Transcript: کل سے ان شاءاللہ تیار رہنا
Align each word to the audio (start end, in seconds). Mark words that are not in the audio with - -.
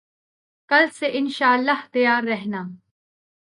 کل 0.69 0.85
سے 0.93 1.07
ان 1.13 1.27
شاءاللہ 1.29 1.79
تیار 1.91 2.23
رہنا 2.23 2.61